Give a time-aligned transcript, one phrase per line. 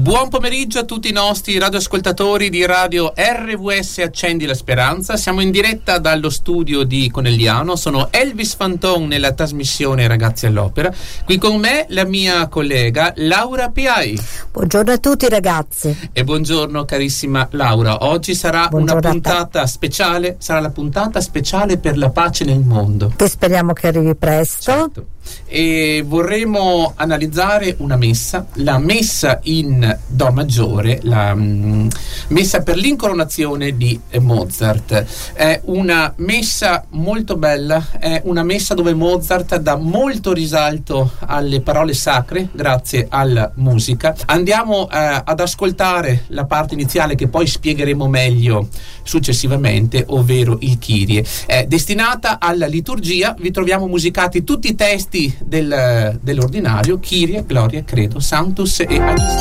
[0.00, 5.18] Buon pomeriggio a tutti i nostri radioascoltatori di Radio RVS Accendi la Speranza.
[5.18, 7.76] Siamo in diretta dallo studio di Conegliano.
[7.76, 10.90] Sono Elvis Fanton nella trasmissione Ragazzi all'Opera.
[11.26, 14.18] Qui con me la mia collega Laura Piai.
[14.50, 15.94] Buongiorno a tutti ragazzi.
[16.14, 18.02] E buongiorno carissima Laura.
[18.06, 23.12] Oggi sarà buongiorno una puntata speciale, sarà la puntata speciale per la pace nel mondo.
[23.14, 24.62] Che speriamo che arrivi presto.
[24.62, 25.06] Certo
[25.46, 31.88] e vorremmo analizzare una messa, la messa in Do maggiore, la um,
[32.28, 35.32] messa per l'incoronazione di Mozart.
[35.32, 41.94] È una messa molto bella, è una messa dove Mozart dà molto risalto alle parole
[41.94, 44.14] sacre grazie alla musica.
[44.26, 48.68] Andiamo eh, ad ascoltare la parte iniziale che poi spiegheremo meglio
[49.02, 51.24] successivamente, ovvero il Kyrie.
[51.46, 57.82] È destinata alla liturgia, vi troviamo musicati tutti i testi testi del, dell'ordinario Kyrie, Gloria,
[57.84, 59.34] Credo, Santus e Agnus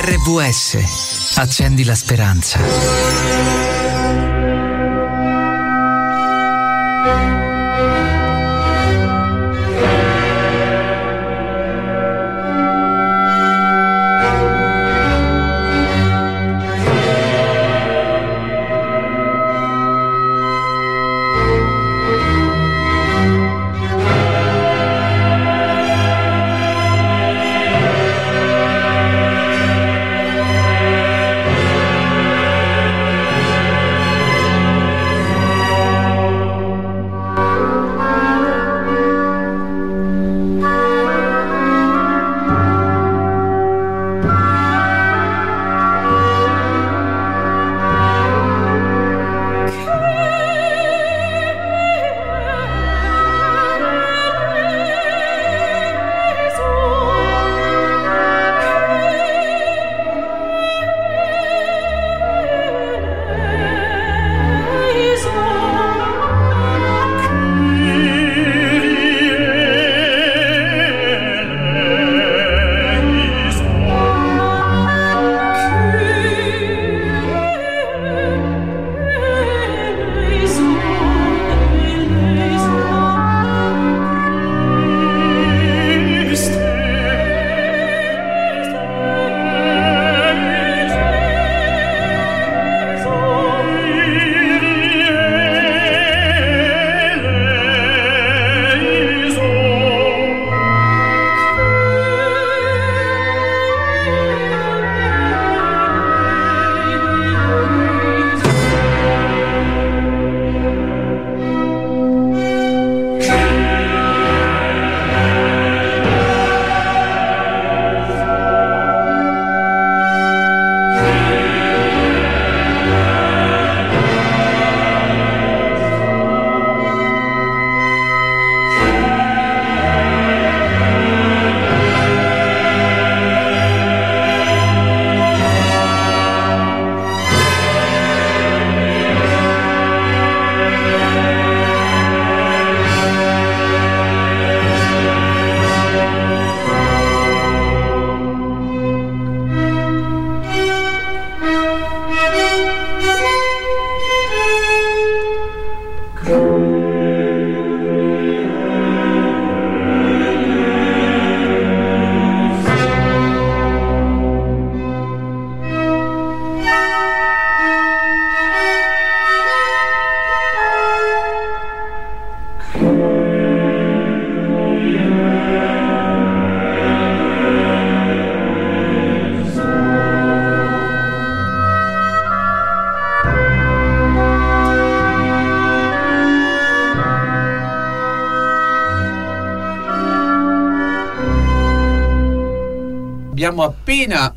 [0.00, 2.58] RVS, accendi la speranza.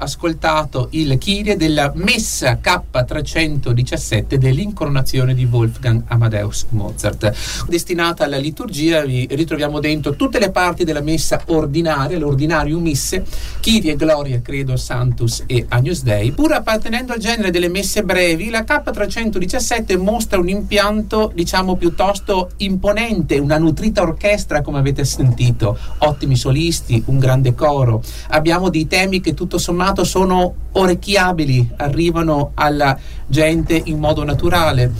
[0.01, 7.31] Ascoltato il Kyrie della Messa K317 dell'incoronazione di Wolfgang Amadeus Mozart.
[7.67, 13.23] Destinata alla liturgia vi ritroviamo dentro tutte le parti della messa ordinaria, l'ordinario misse,
[13.61, 16.31] Kyrie, Gloria, Credo, Santus e Agnus Dei.
[16.31, 23.37] Pur appartenendo al genere delle messe brevi, la K317 mostra un impianto diciamo piuttosto imponente,
[23.37, 28.01] una nutrita orchestra come avete sentito, ottimi solisti, un grande coro.
[28.29, 32.97] Abbiamo dei temi che tutto sommato sono orecchiabili, arrivano alla
[33.27, 34.91] gente in modo naturale.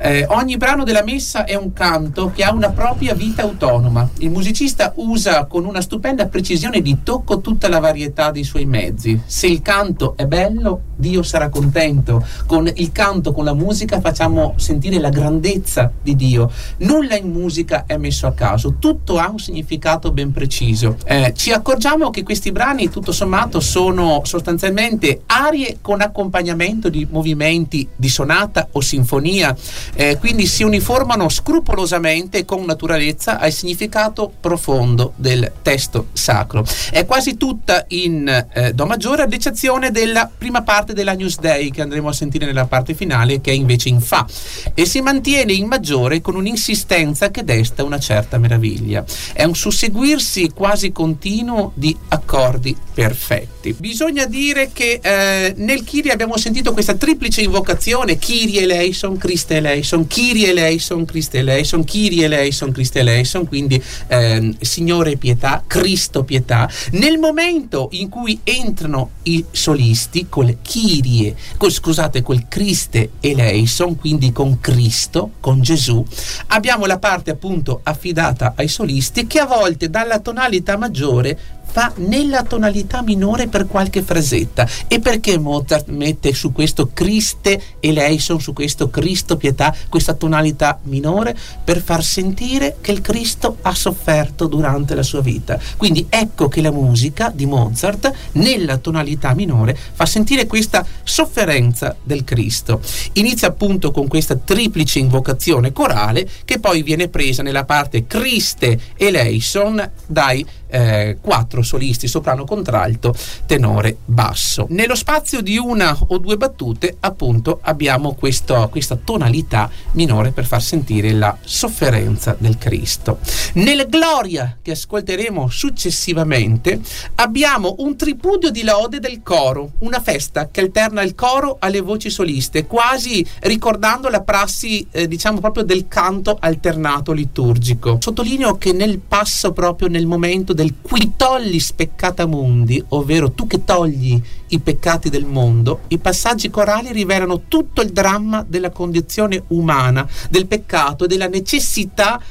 [0.00, 4.08] Eh, ogni brano della messa è un canto che ha una propria vita autonoma.
[4.18, 9.20] Il musicista usa con una stupenda precisione di tocco tutta la varietà dei suoi mezzi.
[9.24, 12.24] Se il canto è bello, Dio sarà contento.
[12.46, 16.50] Con il canto, con la musica facciamo sentire la grandezza di Dio.
[16.78, 20.96] Nulla in musica è messo a caso, tutto ha un significato ben preciso.
[21.04, 27.88] Eh, ci accorgiamo che questi brani, tutto sommato, sono sostanzialmente arie con accompagnamento di movimenti
[27.94, 29.56] di sonata o sinfonia,
[29.94, 36.64] eh, quindi si uniformano scrupolosamente e con naturalezza al significato profondo del testo sacro.
[36.90, 41.70] È quasi tutta in eh, Do maggiore, ad eccezione della prima parte della News Day
[41.70, 44.26] che andremo a sentire nella parte finale, che è invece in Fa,
[44.74, 49.04] e si mantiene in maggiore con un'insistenza che desta una certa meraviglia.
[49.32, 53.74] È un susseguirsi quasi continuo di accordi perfetti.
[53.78, 60.06] Bisogna dire che eh, nel Kyrie abbiamo sentito questa triplice invocazione, Kyrie eleison, Christe eleison,
[60.06, 66.68] Kyrie eleison, Christe eleison, Kyrie eleison, Christe eleison, quindi eh, Signore pietà, Cristo pietà.
[66.92, 74.32] Nel momento in cui entrano i solisti col Kyrie, col, scusate, col Christe eleison, quindi
[74.32, 76.04] con Cristo, con Gesù,
[76.48, 82.42] abbiamo la parte appunto affidata ai solisti che a volte dalla tonalità maggiore fa nella
[82.42, 84.66] tonalità minore per qualche frasetta.
[84.88, 91.36] E perché Mozart mette su questo Christe eleison, su questo Cristo pietà, questa tonalità minore?
[91.62, 95.56] Per far sentire che il Cristo ha sofferto durante la sua vita.
[95.76, 102.24] Quindi ecco che la musica di Mozart nella tonalità minore fa sentire questa sofferenza del
[102.24, 102.80] Cristo.
[103.12, 109.88] Inizia appunto con questa triplice invocazione corale che poi viene presa nella parte Christe eleison
[110.06, 113.14] dai eh, quattro solisti, soprano, contralto,
[113.46, 114.66] tenore, basso.
[114.70, 120.62] Nello spazio di una o due battute, appunto, abbiamo questo, questa tonalità minore per far
[120.62, 123.18] sentire la sofferenza del Cristo.
[123.54, 126.80] Nel Gloria, che ascolteremo successivamente,
[127.16, 132.10] abbiamo un tripudio di lode del coro, una festa che alterna il coro alle voci
[132.10, 137.98] soliste, quasi ricordando la prassi, eh, diciamo proprio del canto alternato liturgico.
[138.00, 143.62] Sottolineo che nel passo proprio nel momento del qui togli speccata mundi, ovvero tu che
[143.62, 150.04] togli i peccati del mondo, i passaggi corali rivelano tutto il dramma della condizione umana,
[150.28, 152.26] del peccato e della necessità di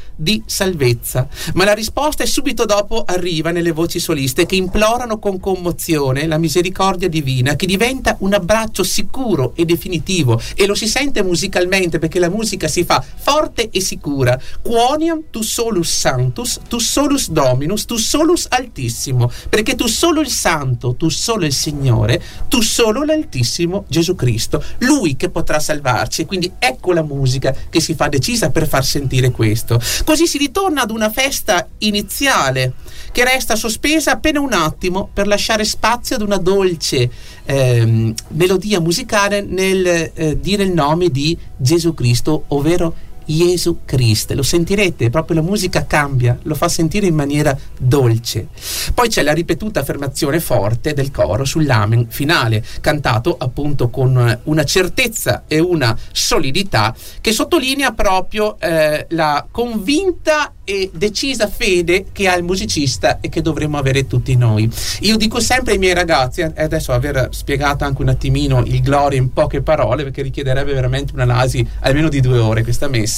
[0.46, 1.28] salvezza.
[1.54, 6.38] Ma la risposta è subito dopo arriva nelle voci soliste che implorano con commozione la
[6.38, 12.19] misericordia divina, che diventa un abbraccio sicuro e definitivo e lo si sente musicalmente perché
[12.19, 14.40] la musica si fa forte e sicura.
[14.62, 20.96] Quoniam tu solus santus, tu solus dominus, tu solus altissimo, perché tu solo il santo,
[20.96, 26.25] tu solo il Signore, tu solo l'altissimo Gesù Cristo, lui che potrà salvarci.
[26.25, 29.80] Quindi ecco la musica che si fa decisa per far sentire questo.
[30.07, 32.75] Così si ritorna ad una festa iniziale
[33.12, 37.12] che resta sospesa appena un attimo per lasciare spazio ad una dolce
[37.44, 42.95] ehm, melodia musicale nel eh, dire il nome di Gesù Cristo, ovvero
[43.27, 44.33] Gesù Cristo.
[44.33, 48.47] Lo sentirete, proprio la musica cambia, lo fa sentire in maniera dolce.
[48.94, 55.44] Poi c'è la ripetuta affermazione forte del coro sull'amen finale, cantato appunto con una certezza
[55.47, 62.44] e una solidità che sottolinea proprio eh, la convinta e decisa fede che ha il
[62.44, 64.69] musicista e che dovremmo avere tutti noi.
[65.01, 69.31] Io dico sempre ai miei ragazzi, adesso aver spiegato anche un attimino il Gloria in
[69.31, 73.17] poche parole, perché richiederebbe veramente un'analisi almeno di due ore questa messa,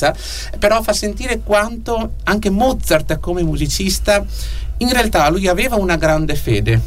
[0.57, 4.23] però fa sentire quanto anche Mozart come musicista,
[4.77, 6.81] in realtà lui aveva una grande fede.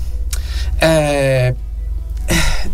[0.79, 1.55] Eh,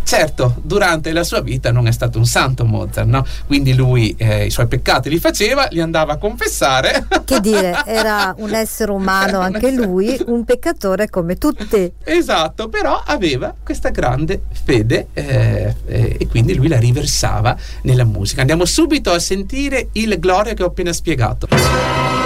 [0.02, 3.24] certo, durante la sua vita non è stato un santo Mozart, no?
[3.46, 7.06] Quindi lui eh, i suoi peccati li faceva, li andava a confessare.
[7.28, 11.92] Che dire, era un essere umano anche lui, un peccatore come tutti.
[12.02, 18.40] Esatto, però aveva questa grande fede eh, eh, e quindi lui la riversava nella musica.
[18.40, 22.17] Andiamo subito a sentire il Gloria che ho appena spiegato.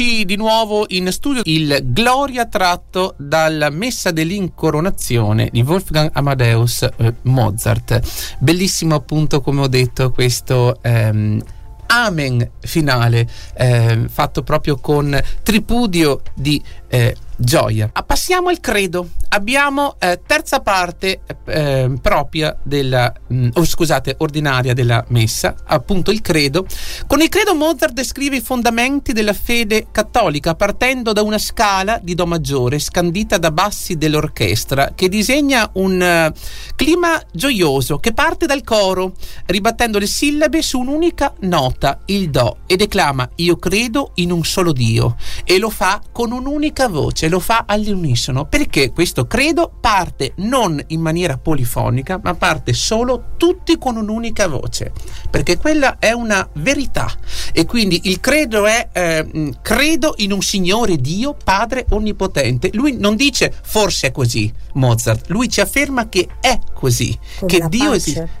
[0.00, 7.14] Eccoci di nuovo in studio il Gloria tratto dalla Messa dell'incoronazione di Wolfgang Amadeus eh,
[7.22, 8.00] Mozart.
[8.38, 11.42] Bellissimo appunto come ho detto questo ehm,
[11.88, 17.90] Amen finale eh, fatto proprio con tripudio di eh, gioia.
[18.06, 19.08] Passiamo al credo.
[19.32, 26.10] Abbiamo eh, terza parte eh, propria della, mh, mm, oh, scusate, ordinaria della messa, appunto
[26.10, 26.66] il credo.
[27.06, 32.14] Con il credo Mozart descrive i fondamenti della fede cattolica partendo da una scala di
[32.14, 36.32] Do maggiore scandita da bassi dell'orchestra che disegna un
[36.80, 39.12] clima gioioso che parte dal coro
[39.44, 44.72] ribattendo le sillabe su un'unica nota, il Do, e declama Io credo in un solo
[44.72, 48.46] Dio e lo fa con un'unica voce lo fa all'unisono.
[48.46, 54.92] Perché questo credo parte non in maniera polifonica ma parte solo tutti con un'unica voce.
[55.28, 57.12] Perché quella è una verità.
[57.52, 62.70] E quindi il credo è eh, credo in un Signore Dio Padre Onnipotente.
[62.72, 67.68] Lui non dice forse è così Mozart lui ci afferma che è così Come che
[67.68, 68.38] Dio esiste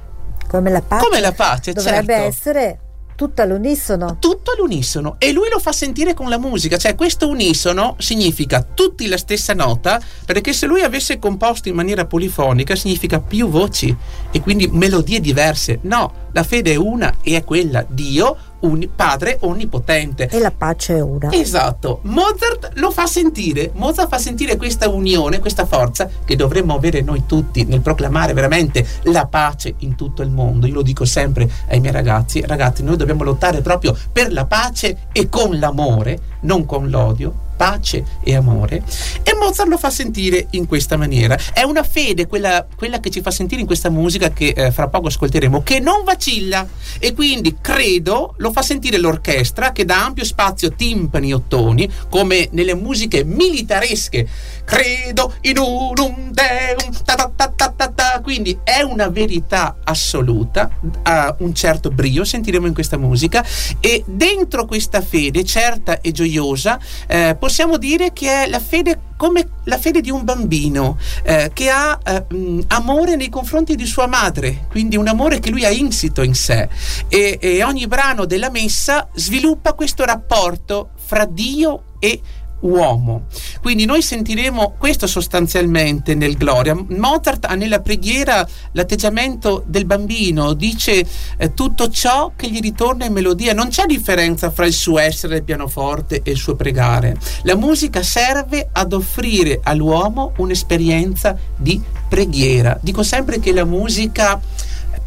[0.48, 2.28] come la pace come la pace dovrebbe certo.
[2.28, 2.78] essere
[3.20, 4.16] tutto all'unisono.
[4.18, 9.06] Tutto all'unisono e lui lo fa sentire con la musica, cioè questo unisono significa tutti
[9.08, 13.94] la stessa nota, perché se lui avesse composto in maniera polifonica significa più voci
[14.30, 15.80] e quindi melodie diverse.
[15.82, 20.28] No, la fede è una e è quella Dio un padre onnipotente.
[20.28, 21.32] E la pace è una.
[21.32, 22.00] Esatto.
[22.02, 23.70] Mozart lo fa sentire.
[23.74, 28.86] Mozart fa sentire questa unione, questa forza che dovremmo avere noi tutti nel proclamare veramente
[29.04, 30.66] la pace in tutto il mondo.
[30.66, 35.08] Io lo dico sempre ai miei ragazzi, ragazzi, noi dobbiamo lottare proprio per la pace
[35.12, 38.82] e con l'amore, non con l'odio pace e amore.
[39.22, 41.36] E Mozart lo fa sentire in questa maniera.
[41.52, 44.88] È una fede quella, quella che ci fa sentire in questa musica che eh, fra
[44.88, 46.66] poco ascolteremo che non vacilla.
[46.98, 52.48] E quindi credo lo fa sentire l'orchestra che dà ampio spazio timpani e ottoni come
[52.52, 54.26] nelle musiche militaresche
[54.70, 58.20] credo in un, deum ta ta ta ta ta ta.
[58.22, 60.70] Quindi è una verità assoluta
[61.02, 63.44] ha un certo brio sentiremo in questa musica.
[63.80, 69.48] E dentro questa fede certa e gioiosa eh, possiamo dire che è la fede come
[69.64, 74.66] la fede di un bambino eh, che ha eh, amore nei confronti di sua madre,
[74.70, 76.68] quindi un amore che lui ha insito in sé.
[77.08, 82.20] E, e ogni brano della messa sviluppa questo rapporto fra Dio e
[82.60, 83.26] uomo.
[83.60, 86.76] Quindi noi sentiremo questo sostanzialmente nel Gloria.
[86.88, 93.12] Mozart ha nella preghiera l'atteggiamento del bambino, dice eh, tutto ciò che gli ritorna in
[93.12, 93.54] melodia.
[93.54, 97.16] Non c'è differenza fra il suo essere al pianoforte e il suo pregare.
[97.42, 102.78] La musica serve ad offrire all'uomo un'esperienza di preghiera.
[102.80, 104.40] Dico sempre che la musica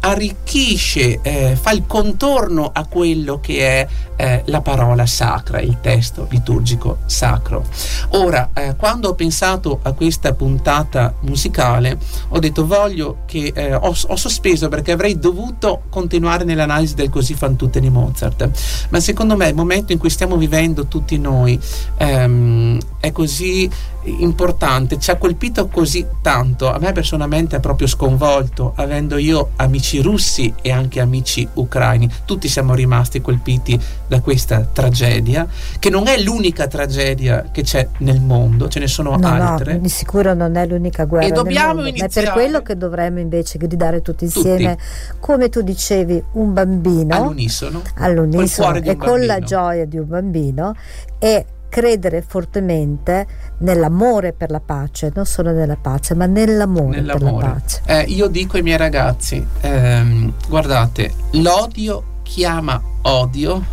[0.04, 6.26] arricchisce, eh, fa il contorno a quello che è eh, la parola sacra, il testo
[6.30, 7.64] liturgico sacro.
[8.10, 13.94] Ora, eh, quando ho pensato a questa puntata musicale, ho detto voglio che eh, ho,
[14.06, 18.50] ho, sospeso perché avrei dovuto continuare nell'analisi del così fan tutte di Mozart,
[18.90, 21.58] ma secondo me il momento in cui stiamo vivendo tutti noi
[21.96, 23.70] ehm, è così
[24.04, 30.00] importante, ci ha colpito così tanto, a me personalmente è proprio sconvolto, avendo io amici
[30.00, 35.46] russi e anche amici ucraini, tutti siamo rimasti colpiti da questa tragedia,
[35.78, 39.74] che non è l'unica tragedia che c'è nel mondo, ce ne sono no, altre.
[39.74, 41.26] No, di sicuro non è l'unica guerra.
[41.26, 42.10] E dobbiamo iniziare.
[42.10, 45.18] È per quello che dovremmo invece gridare tutti insieme, tutti.
[45.20, 49.26] come tu dicevi, un bambino all'unisono, all'unisono e con bambino.
[49.26, 50.74] la gioia di un bambino
[51.18, 53.26] e credere fortemente
[53.58, 57.24] nell'amore per la pace, non solo nella pace, ma nell'amore, nell'amore.
[57.24, 57.80] per la pace.
[57.84, 63.64] Eh, io dico ai miei ragazzi, ehm, guardate, l'odio chiama odio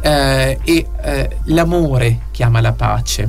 [0.00, 3.28] eh, e eh, l'amore chiama la pace.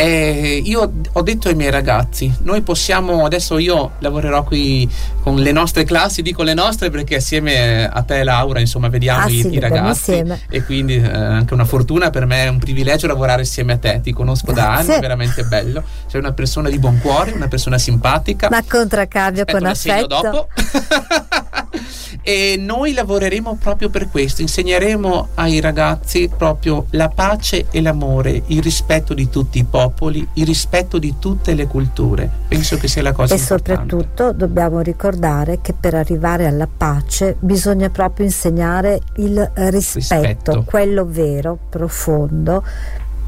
[0.00, 4.88] Eh, io ho detto ai miei ragazzi, noi possiamo, adesso io lavorerò qui
[5.20, 9.28] con le nostre classi, dico le nostre perché assieme a te Laura, insomma, vediamo ah,
[9.28, 10.40] i, sì, i ragazzi insieme.
[10.48, 14.00] e quindi eh, anche una fortuna per me, è un privilegio lavorare insieme a te,
[14.02, 14.62] ti conosco Grazie.
[14.62, 18.48] da anni, è veramente bello, sei una persona di buon cuore, una persona simpatica.
[18.48, 20.06] Ma contraccambio con affetto.
[20.22, 20.48] dopo.
[22.22, 28.62] e noi lavoreremo proprio per questo, insegneremo ai ragazzi proprio la pace e l'amore, il
[28.62, 29.89] rispetto di tutti i popoli,
[30.34, 32.30] il rispetto di tutte le culture.
[32.48, 33.72] Penso che sia la cosa e importante.
[33.72, 40.64] E soprattutto dobbiamo ricordare che per arrivare alla pace bisogna proprio insegnare il rispetto, rispetto.
[40.64, 42.64] quello vero, profondo,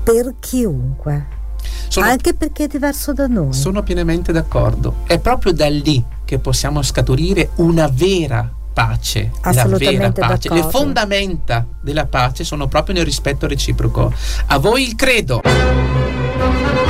[0.03, 1.41] per chiunque.
[1.89, 3.53] Sono, anche perché è diverso da noi.
[3.53, 4.97] Sono pienamente d'accordo.
[5.07, 10.53] È proprio da lì che possiamo scaturire una vera pace, la vera pace.
[10.53, 14.13] Le fondamenta della pace sono proprio nel rispetto reciproco.
[14.47, 15.43] A voi il credo.
[16.43, 16.82] Thank you.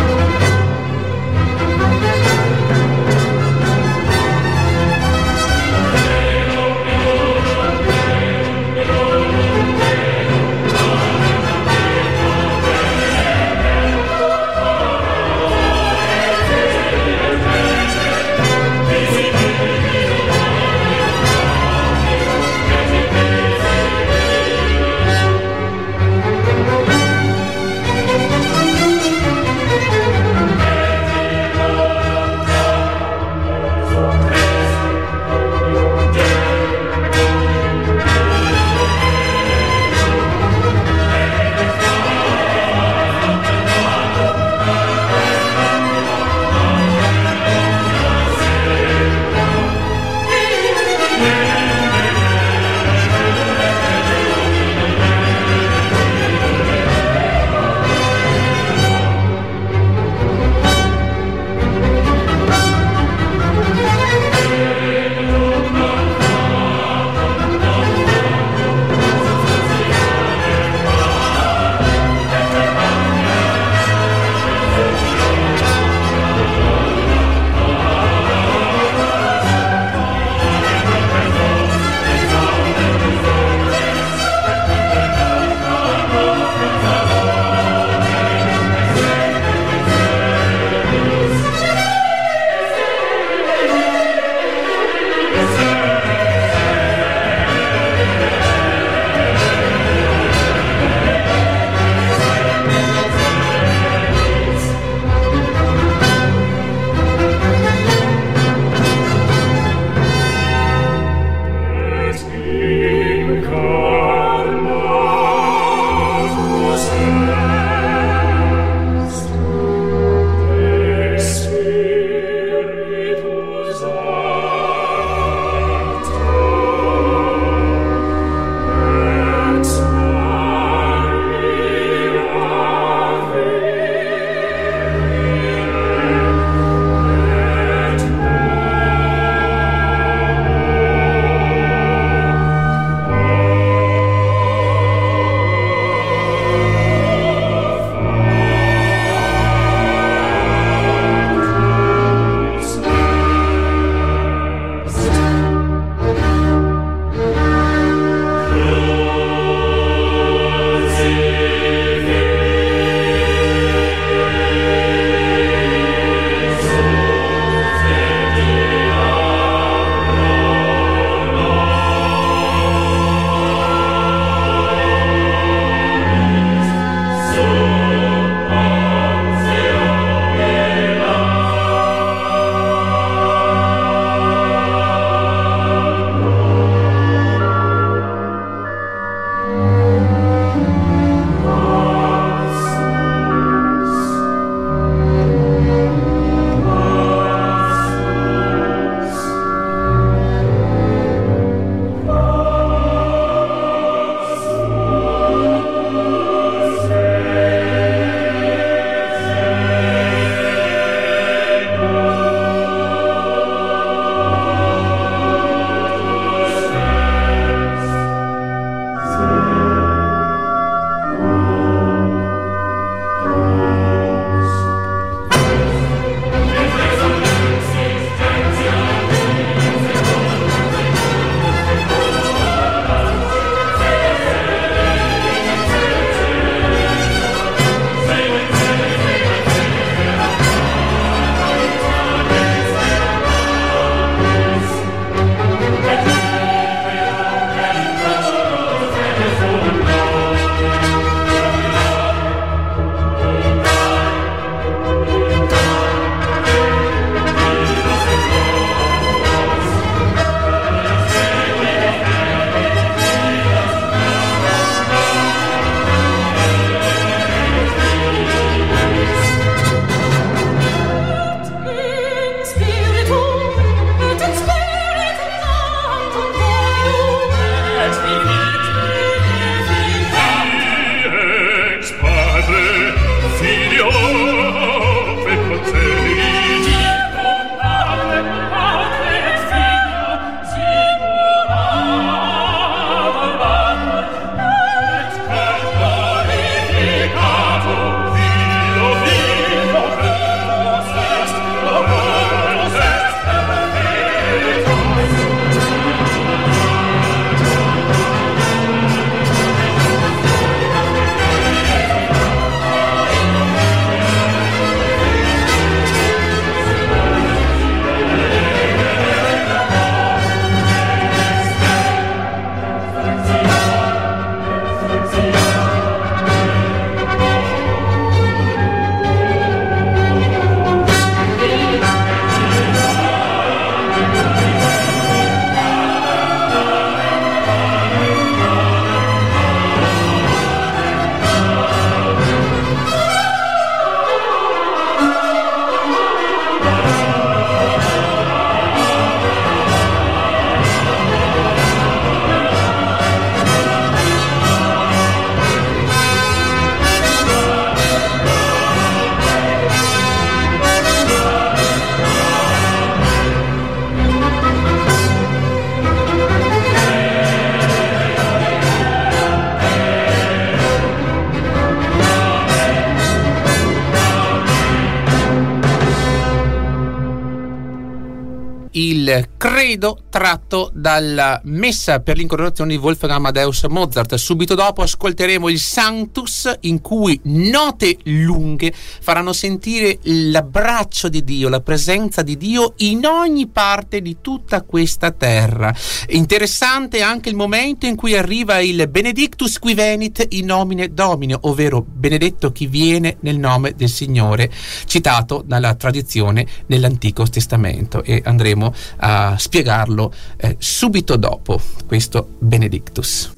[379.72, 384.14] Credo tratto dalla messa per l'incoronazione di Wolfgang Amadeus Mozart.
[384.16, 391.60] Subito dopo ascolteremo il Sanctus in cui note lunghe faranno sentire l'abbraccio di Dio, la
[391.60, 395.74] presenza di Dio in ogni parte di tutta questa terra.
[396.08, 401.82] Interessante anche il momento in cui arriva il Benedictus qui venit in nomine Domine, ovvero
[401.86, 404.50] benedetto chi viene nel nome del Signore,
[404.84, 413.34] citato dalla tradizione nell'Antico Testamento e andremo a spiegarlo eh, subito dopo questo Benedictus.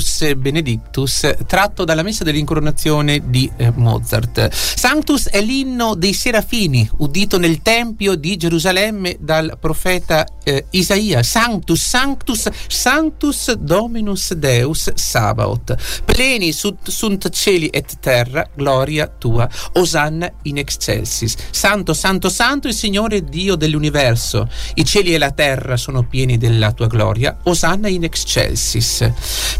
[0.00, 4.48] to Sanctus Benedictus tratto dalla messa dell'incoronazione di eh, Mozart.
[4.52, 11.24] Sanctus è l'inno dei serafini udito nel Tempio di Gerusalemme dal profeta eh, Isaia.
[11.24, 16.02] Sanctus, Sanctus, Sanctus Dominus Deus Sabaoth.
[16.04, 19.48] Pleni sunt, sunt cieli et terra, gloria tua.
[19.72, 21.34] Osanna in excelsis.
[21.50, 24.48] Santo, santo, santo il Signore Dio dell'universo.
[24.74, 27.36] I cieli e la terra sono pieni della tua gloria.
[27.44, 29.10] Osanna in excelsis.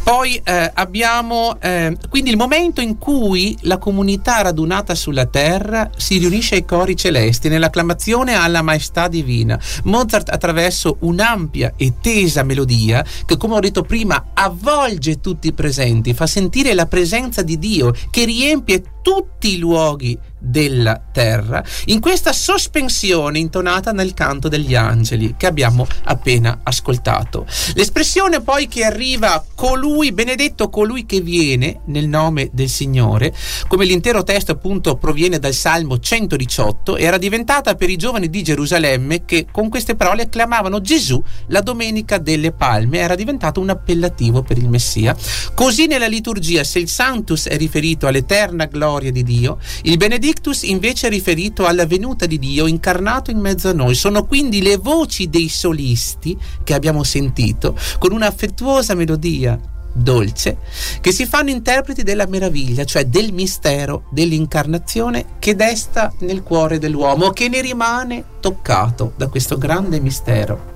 [0.04, 6.18] Poi eh, abbiamo eh, quindi il momento in cui la comunità radunata sulla terra si
[6.18, 9.58] riunisce ai cori celesti nell'acclamazione alla maestà divina.
[9.84, 16.14] Mozart attraverso un'ampia e tesa melodia che come ho detto prima avvolge tutti i presenti,
[16.14, 22.32] fa sentire la presenza di Dio che riempie tutti i luoghi della terra, in questa
[22.32, 27.46] sospensione intonata nel canto degli angeli che abbiamo appena ascoltato.
[27.74, 33.34] L'espressione poi che arriva colui, benedetto colui che viene nel nome del Signore,
[33.68, 39.26] come l'intero testo appunto proviene dal Salmo 118, era diventata per i giovani di Gerusalemme
[39.26, 44.56] che con queste parole acclamavano Gesù la domenica delle palme, era diventato un appellativo per
[44.56, 45.14] il Messia.
[45.54, 51.06] Così nella liturgia, se il Sanctus è riferito all'eterna gloria di Dio, il Benedictus invece
[51.06, 53.94] è riferito alla venuta di Dio incarnato in mezzo a noi.
[53.94, 59.58] Sono quindi le voci dei solisti che abbiamo sentito con un'affettuosa melodia
[59.94, 60.58] dolce,
[61.00, 67.30] che si fanno interpreti della meraviglia, cioè del mistero dell'incarnazione che desta nel cuore dell'uomo,
[67.30, 70.72] che ne rimane toccato da questo grande mistero.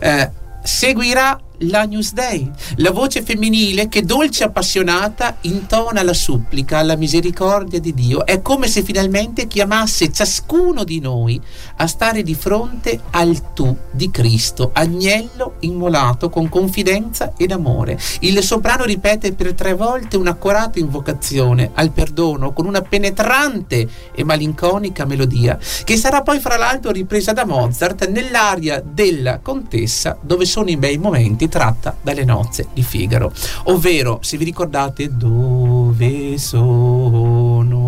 [0.00, 0.30] Eh,
[0.62, 7.80] seguirà l'Agnus Dei, la voce femminile che dolce e appassionata intona la supplica alla misericordia
[7.80, 8.24] di Dio.
[8.24, 11.40] È come se finalmente chiamasse ciascuno di noi
[11.76, 17.98] a stare di fronte al tu di Cristo, agnello immolato con confidenza ed amore.
[18.20, 25.04] Il soprano ripete per tre volte un'accorata invocazione al perdono con una penetrante e malinconica
[25.04, 30.76] melodia che sarà poi fra l'altro ripresa da Mozart nell'aria della contessa dove sono i
[30.76, 33.30] bei momenti tratta dalle nozze di Figaro.
[33.64, 37.82] Ovvero, se vi ricordate, dove sono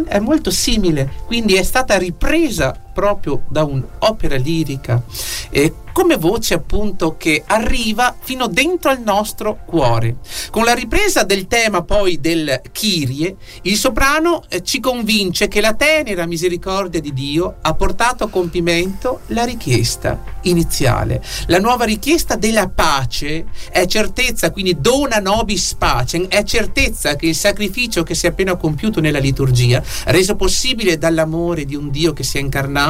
[0.06, 5.02] è molto simile, quindi è stata ripresa proprio da un'opera lirica
[5.48, 10.16] eh, come voce appunto che arriva fino dentro al nostro cuore.
[10.50, 15.74] Con la ripresa del tema poi del Kyrie, il soprano eh, ci convince che la
[15.74, 21.22] tenera misericordia di Dio ha portato a compimento la richiesta iniziale.
[21.46, 27.36] La nuova richiesta della pace è certezza, quindi dona nobis pacem, è certezza che il
[27.36, 32.22] sacrificio che si è appena compiuto nella liturgia, reso possibile dall'amore di un Dio che
[32.22, 32.89] si è incarnato,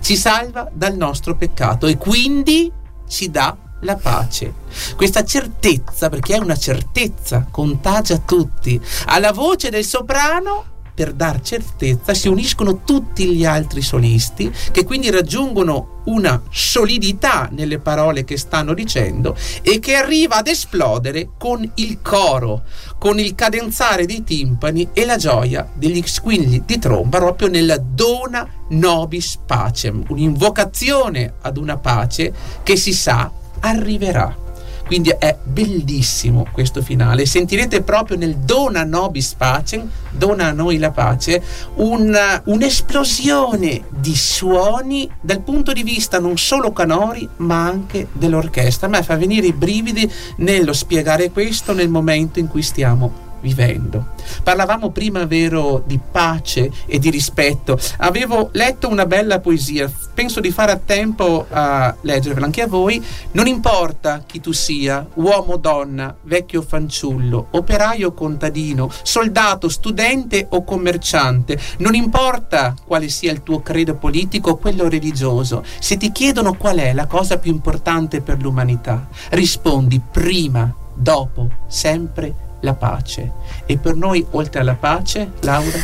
[0.00, 2.70] ci salva dal nostro peccato e quindi
[3.08, 4.52] ci dà la pace.
[4.96, 8.80] Questa certezza, perché è una certezza, contagia tutti.
[9.06, 15.10] Alla voce del soprano per dar certezza si uniscono tutti gli altri solisti che quindi
[15.10, 22.02] raggiungono una solidità nelle parole che stanno dicendo e che arriva ad esplodere con il
[22.02, 22.62] coro,
[22.98, 28.48] con il cadenzare dei timpani e la gioia degli squilli di tromba proprio nella dona
[28.70, 32.32] nobis pacem, un'invocazione ad una pace
[32.64, 34.46] che si sa arriverà.
[34.88, 37.26] Quindi è bellissimo questo finale.
[37.26, 41.42] Sentirete proprio nel Dona Nobis Pacem, dona a noi la pace,
[41.74, 48.86] una, un'esplosione di suoni dal punto di vista non solo canori ma anche dell'orchestra.
[48.86, 54.16] A me fa venire i brividi nello spiegare questo nel momento in cui stiamo vivendo.
[54.42, 57.78] Parlavamo prima, vero, di pace e di rispetto.
[57.98, 63.04] Avevo letto una bella poesia, penso di fare a tempo a leggervela anche a voi.
[63.32, 71.58] Non importa chi tu sia, uomo, donna, vecchio fanciullo, operaio, contadino, soldato, studente o commerciante,
[71.78, 76.78] non importa quale sia il tuo credo politico o quello religioso, se ti chiedono qual
[76.78, 83.32] è la cosa più importante per l'umanità, rispondi prima, dopo, sempre la pace.
[83.66, 85.78] E per noi, oltre alla pace, Laura?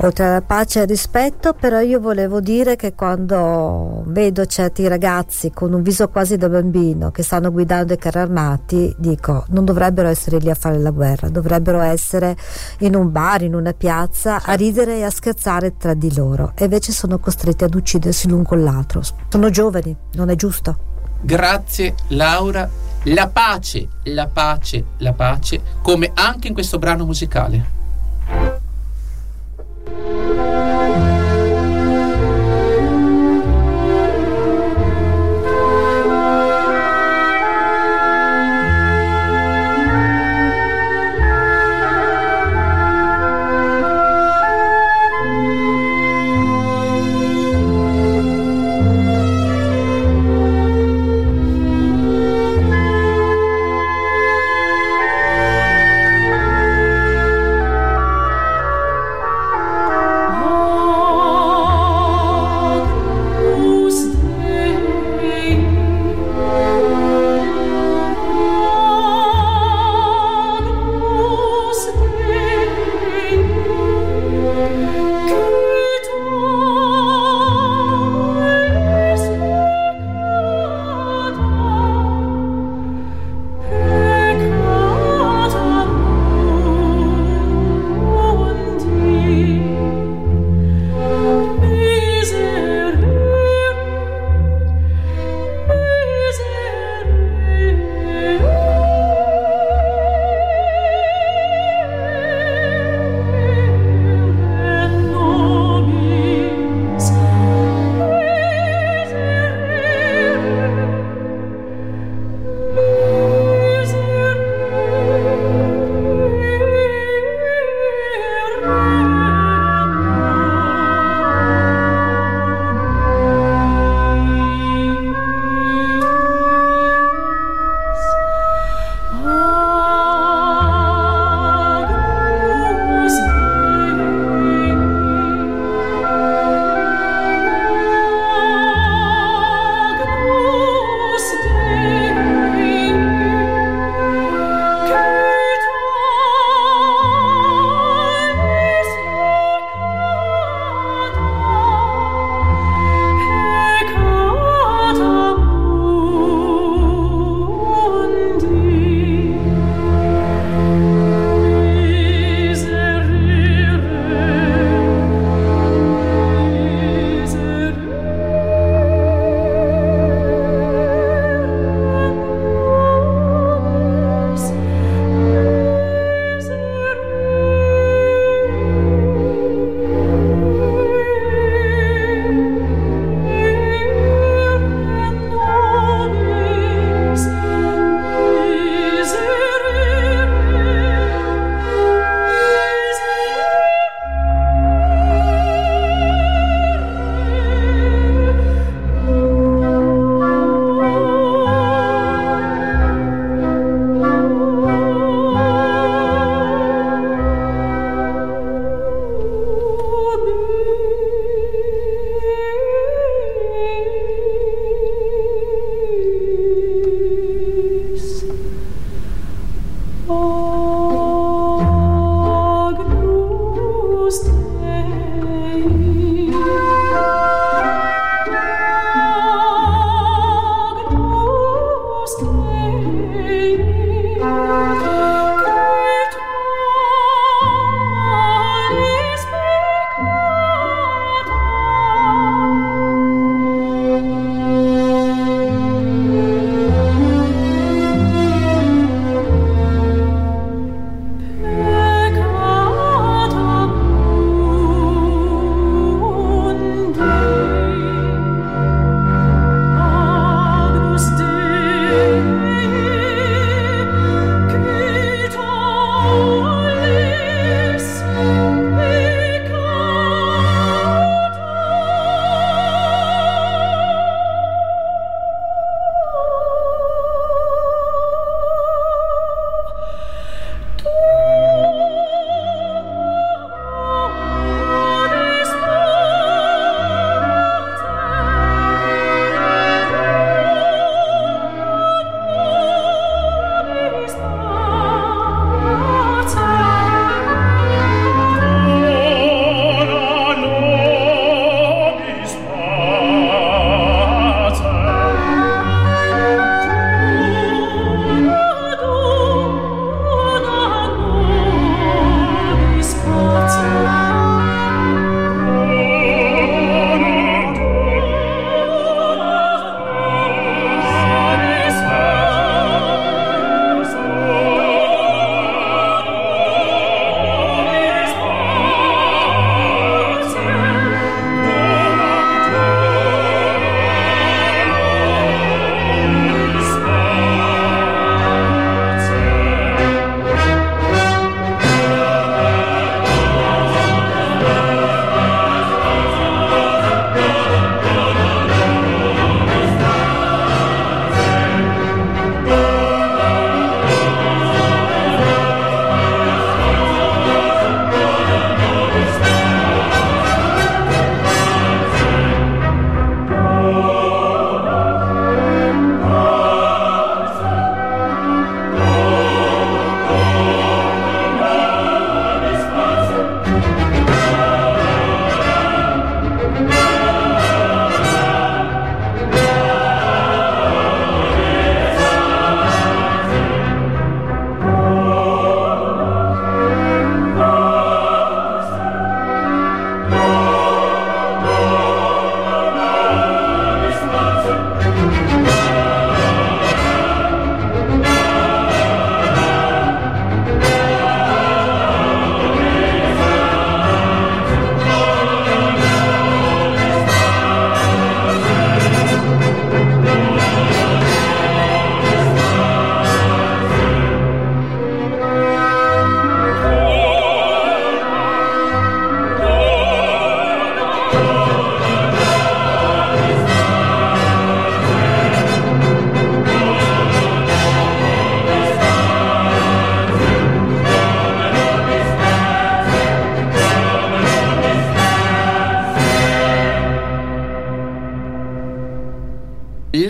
[0.00, 5.50] Oltre alla pace e al rispetto, però io volevo dire che quando vedo certi ragazzi
[5.50, 10.08] con un viso quasi da bambino che stanno guidando i carri armati, dico, non dovrebbero
[10.08, 12.36] essere lì a fare la guerra, dovrebbero essere
[12.80, 16.52] in un bar, in una piazza, a ridere e a scherzare tra di loro.
[16.54, 19.00] E invece sono costretti ad uccidersi l'un con l'altro.
[19.28, 20.76] Sono giovani, non è giusto.
[21.22, 22.68] Grazie Laura
[23.08, 27.74] la pace, la pace, la pace, come anche in questo brano musicale.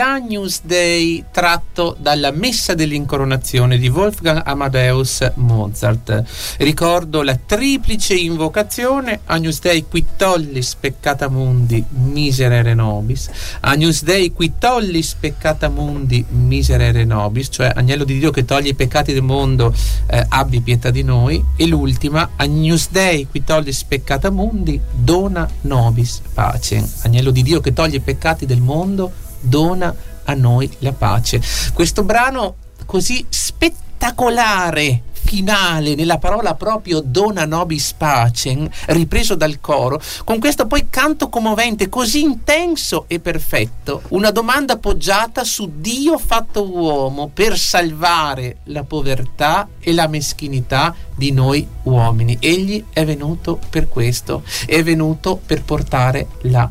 [0.06, 6.22] l'Agnus Dei tratto dalla Messa dell'incoronazione di Wolfgang Amadeus Mozart.
[6.58, 9.22] Ricordo la triplice invocazione.
[9.24, 13.28] Agnus Dei qui tollis peccata mundi miserere nobis,
[13.62, 18.74] Agnus Dei qui tollis peccata mundi miserere nobis, cioè agnello di Dio che toglie i
[18.74, 19.74] peccati del mondo,
[20.06, 26.22] eh, abbi pietà di noi, e l'ultima Agnus Dei qui tollis peccata mundi dona nobis
[26.32, 29.94] pace, agnello di Dio che toglie i peccati del mondo dona
[30.24, 31.40] a noi la pace.
[31.72, 40.38] Questo brano così spettacolare finale nella parola proprio dona nobis pacem ripreso dal coro con
[40.38, 47.28] questo poi canto commovente così intenso e perfetto una domanda poggiata su Dio fatto uomo
[47.34, 54.44] per salvare la povertà e la meschinità di noi uomini egli è venuto per questo
[54.64, 56.70] è venuto per portare la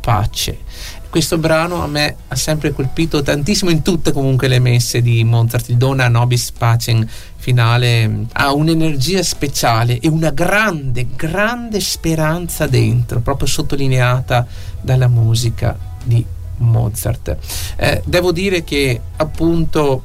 [0.00, 0.66] pace
[1.18, 5.68] questo brano a me ha sempre colpito tantissimo in tutte comunque le messe di Mozart,
[5.68, 7.04] il Dona Nobis Pacem
[7.34, 14.46] finale ha un'energia speciale e una grande, grande speranza dentro, proprio sottolineata
[14.80, 16.24] dalla musica di
[16.58, 17.36] Mozart.
[17.74, 20.02] Eh, devo dire che appunto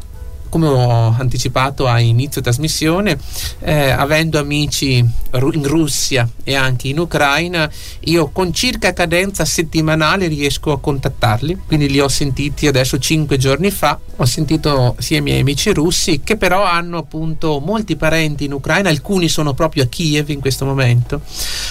[0.53, 3.17] come ho anticipato a inizio trasmissione,
[3.61, 7.67] eh, avendo amici in Russia e anche in Ucraina,
[8.01, 13.71] io con circa cadenza settimanale riesco a contattarli, quindi li ho sentiti adesso cinque giorni
[13.71, 18.53] fa, ho sentito sia i miei amici russi che però hanno appunto molti parenti in
[18.53, 21.21] Ucraina, alcuni sono proprio a Kiev in questo momento.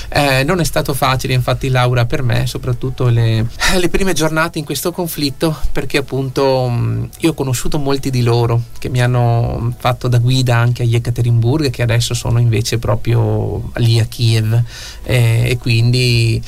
[0.09, 3.47] Eh, non è stato facile infatti Laura per me, soprattutto le,
[3.79, 8.89] le prime giornate in questo conflitto, perché appunto io ho conosciuto molti di loro che
[8.89, 14.05] mi hanno fatto da guida anche a Yekaterinburg che adesso sono invece proprio lì a
[14.07, 14.63] Kiev.
[15.05, 16.43] Eh, e quindi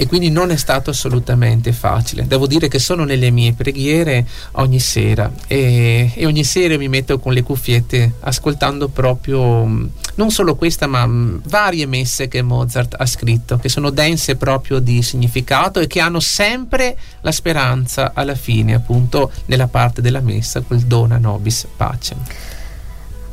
[0.00, 2.26] e quindi non è stato assolutamente facile.
[2.26, 7.18] Devo dire che sono nelle mie preghiere ogni sera e, e ogni sera mi metto
[7.18, 9.66] con le cuffiette ascoltando proprio
[10.14, 15.02] non solo questa ma varie messe che Mozart ha scritto che sono dense proprio di
[15.02, 20.80] significato e che hanno sempre la speranza alla fine appunto nella parte della messa quel
[20.80, 22.16] dona nobis pace.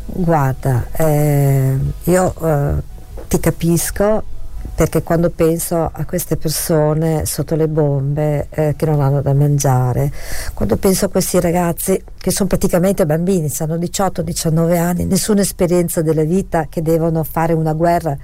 [0.05, 2.82] Guarda, eh, io eh,
[3.30, 4.36] ti capisco
[4.78, 10.11] perché quando penso a queste persone sotto le bombe eh, che non hanno da mangiare,
[10.53, 16.23] quando penso a questi ragazzi che sono praticamente bambini, hanno 18-19 anni, nessuna esperienza della
[16.23, 18.15] vita, che devono fare una guerra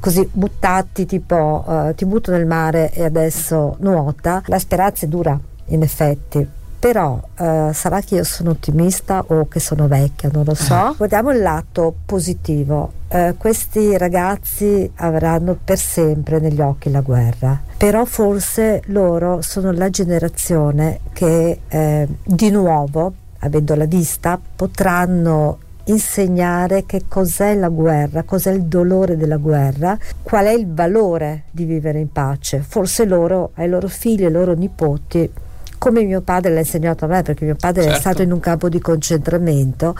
[0.00, 5.38] così buttati tipo uh, ti butto nel mare e adesso nuota, la speranza è dura
[5.66, 6.44] in effetti,
[6.80, 10.74] però eh, sarà che io sono ottimista o che sono vecchia, non lo so.
[10.74, 10.94] Ah.
[10.96, 12.95] Guardiamo il lato positivo.
[13.08, 19.88] Eh, questi ragazzi avranno per sempre negli occhi la guerra, però forse loro sono la
[19.90, 28.64] generazione che eh, di nuovo, avendola vista, potranno insegnare che cos'è la guerra, cos'è il
[28.64, 32.64] dolore della guerra, qual è il valore di vivere in pace.
[32.66, 35.30] Forse loro, ai loro figli ai loro nipoti
[35.78, 37.96] come mio padre l'ha insegnato a me, perché mio padre certo.
[37.96, 39.94] è stato in un campo di concentramento.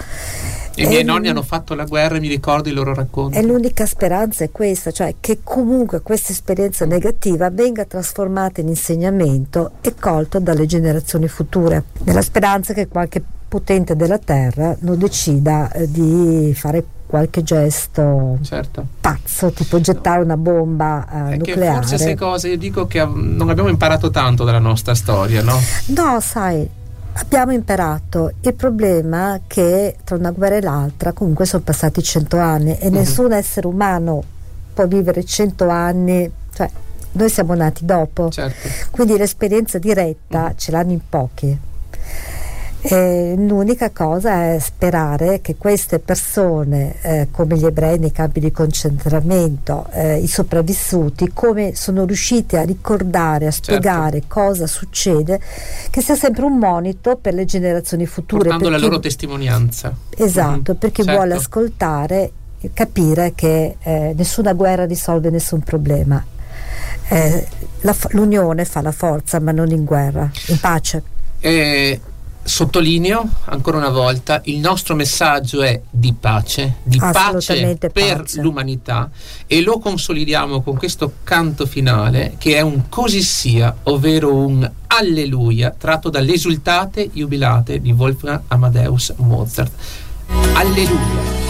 [0.77, 3.39] I miei nonni hanno fatto la guerra e mi ricordo i loro racconti.
[3.39, 9.73] E l'unica speranza è questa, cioè che comunque questa esperienza negativa venga trasformata in insegnamento
[9.81, 15.91] e colto dalle generazioni future, nella speranza che qualche potente della Terra non decida eh,
[15.91, 18.85] di fare qualche gesto certo.
[19.01, 21.77] pazzo, tipo gettare una bomba uh, nucleare.
[21.77, 25.57] forse queste cose io dico che non abbiamo imparato tanto dalla nostra storia, no?
[25.87, 26.69] No, sai,
[27.17, 28.33] abbiamo imparato.
[28.41, 32.85] Il problema è che tra una guerra e l'altra comunque sono passati cento anni e
[32.85, 32.95] mm-hmm.
[32.95, 34.23] nessun essere umano
[34.73, 36.71] può vivere cento anni, cioè
[37.13, 38.31] noi siamo nati dopo.
[38.31, 38.69] Certo.
[38.91, 41.59] Quindi l'esperienza diretta ce l'hanno in pochi.
[42.89, 48.51] E l'unica cosa è sperare che queste persone, eh, come gli ebrei nei campi di
[48.51, 53.73] concentramento, eh, i sopravvissuti, come sono riusciti a ricordare, a certo.
[53.73, 54.27] spiegare certo.
[54.29, 55.41] cosa succede,
[55.91, 58.45] che sia sempre un monito per le generazioni future.
[58.45, 59.95] Portando la loro testimonianza.
[60.17, 60.79] Esatto, mm-hmm.
[60.79, 61.19] per chi certo.
[61.19, 62.31] vuole ascoltare
[62.61, 66.25] e capire che eh, nessuna guerra risolve nessun problema.
[67.09, 67.47] Eh,
[68.11, 71.03] l'unione fa la forza, ma non in guerra, in pace.
[71.41, 72.01] Eh,
[72.47, 78.41] sottolineo ancora una volta, il nostro messaggio è di pace, di pace per pace.
[78.41, 79.11] l'umanità
[79.47, 85.75] e lo consolidiamo con questo canto finale che è un così sia, ovvero un alleluia
[85.77, 89.73] tratto dall'esultate jubilate di Wolfgang Amadeus Mozart.
[90.55, 91.46] Alleluia.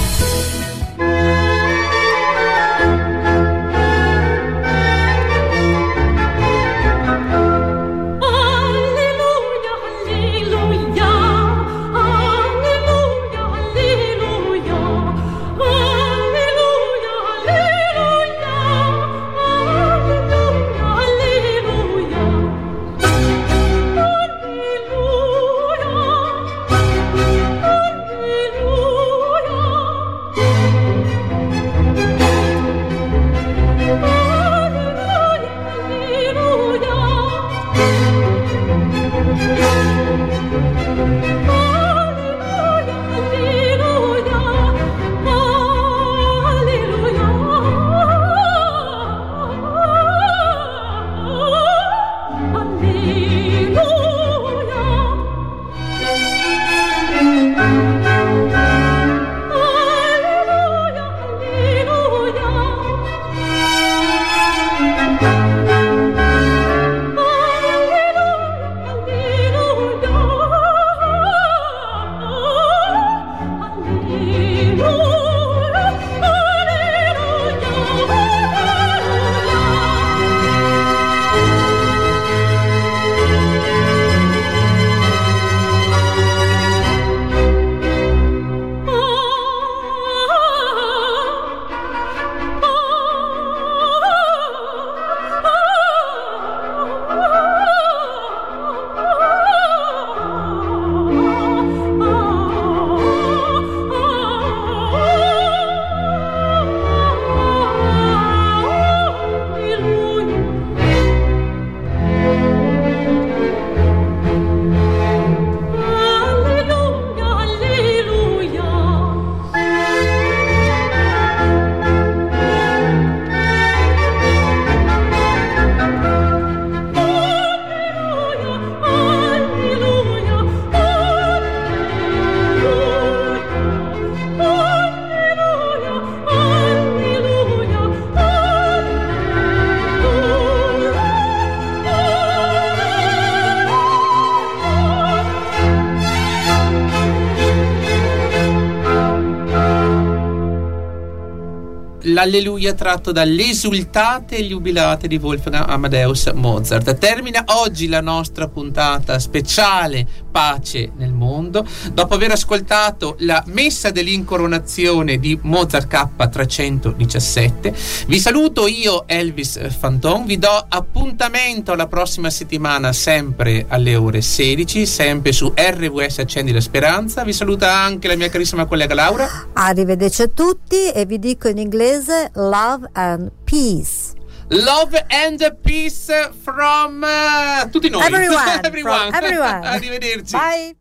[152.27, 156.99] L'alleluia tratto dall'esultate e jubilate di Wolfgang Amadeus Mozart.
[156.99, 161.13] Termina oggi la nostra puntata speciale Pace nel
[161.47, 168.07] mondo, dopo aver ascoltato la messa dell'incoronazione di Mozart K317.
[168.07, 174.87] Vi saluto io Elvis Fanton, vi do appuntamento la prossima settimana sempre alle ore 16,
[174.87, 177.25] sempre su RWS Accendi la Speranza.
[177.25, 179.49] Vi saluta anche la mia carissima collega Laura.
[179.53, 184.15] Arrivederci a tutti e vi dico in inglese love and peace.
[184.49, 186.07] Love and peace
[186.45, 188.07] from uh, tutti noi.
[188.07, 188.45] Everyone.
[188.63, 189.11] everyone.
[189.13, 189.67] everyone.
[189.67, 190.37] Arrivederci.
[190.37, 190.77] Bye.